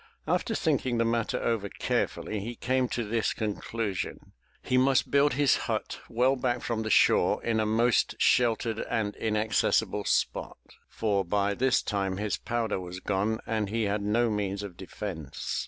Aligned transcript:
After 0.27 0.55
thinking 0.55 0.97
the 0.97 1.05
matter 1.05 1.39
over 1.39 1.69
carefully 1.69 2.39
he 2.39 2.55
came 2.55 2.87
to 2.89 3.03
this 3.03 3.35
con 3.35 3.57
clusion,— 3.57 4.31
he 4.63 4.75
must 4.75 5.11
build 5.11 5.33
his 5.33 5.57
hut 5.69 5.99
well 6.09 6.35
back 6.35 6.63
from 6.63 6.81
the 6.81 6.89
shore 6.89 7.39
in 7.43 7.59
a 7.59 7.67
most 7.67 8.15
sheltered 8.17 8.79
and 8.89 9.15
inaccessible 9.15 10.05
spot, 10.05 10.57
for 10.89 11.23
by 11.23 11.53
this 11.53 11.83
time 11.83 12.17
his 12.17 12.35
powder 12.35 12.79
was 12.79 12.99
gone 12.99 13.41
and 13.45 13.69
he 13.69 13.83
had 13.83 14.01
no 14.01 14.31
means 14.31 14.63
of 14.63 14.75
defence. 14.75 15.59